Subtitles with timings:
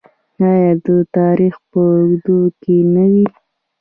[0.49, 3.25] آیا د تاریخ په اوږدو کې نه وي؟